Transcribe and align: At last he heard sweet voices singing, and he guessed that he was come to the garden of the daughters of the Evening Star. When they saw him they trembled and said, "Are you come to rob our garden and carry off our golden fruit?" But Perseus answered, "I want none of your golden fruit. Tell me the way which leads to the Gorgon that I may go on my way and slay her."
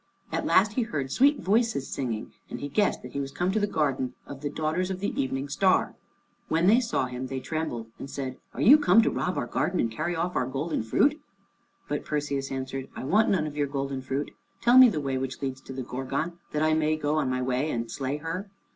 At 0.31 0.47
last 0.47 0.73
he 0.73 0.81
heard 0.81 1.11
sweet 1.11 1.41
voices 1.41 1.87
singing, 1.87 2.33
and 2.49 2.59
he 2.59 2.69
guessed 2.69 3.03
that 3.03 3.11
he 3.11 3.19
was 3.19 3.29
come 3.29 3.51
to 3.51 3.59
the 3.59 3.67
garden 3.67 4.15
of 4.25 4.41
the 4.41 4.49
daughters 4.49 4.89
of 4.89 4.99
the 4.99 5.09
Evening 5.13 5.47
Star. 5.47 5.93
When 6.47 6.65
they 6.65 6.79
saw 6.79 7.05
him 7.05 7.27
they 7.27 7.39
trembled 7.39 7.85
and 7.99 8.09
said, 8.09 8.39
"Are 8.55 8.61
you 8.61 8.79
come 8.79 9.03
to 9.03 9.11
rob 9.11 9.37
our 9.37 9.45
garden 9.45 9.79
and 9.79 9.91
carry 9.91 10.15
off 10.15 10.35
our 10.35 10.47
golden 10.47 10.81
fruit?" 10.81 11.21
But 11.87 12.03
Perseus 12.03 12.51
answered, 12.51 12.89
"I 12.95 13.03
want 13.03 13.29
none 13.29 13.45
of 13.45 13.55
your 13.55 13.67
golden 13.67 14.01
fruit. 14.01 14.31
Tell 14.59 14.79
me 14.79 14.89
the 14.89 14.99
way 14.99 15.19
which 15.19 15.39
leads 15.39 15.61
to 15.61 15.71
the 15.71 15.83
Gorgon 15.83 16.39
that 16.51 16.63
I 16.63 16.73
may 16.73 16.95
go 16.95 17.17
on 17.17 17.29
my 17.29 17.43
way 17.43 17.69
and 17.69 17.91
slay 17.91 18.17
her." 18.17 18.49